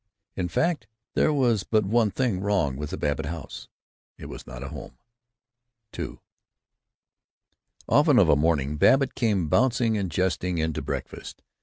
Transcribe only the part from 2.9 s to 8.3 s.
Babbitt house: It was not a home. II Often of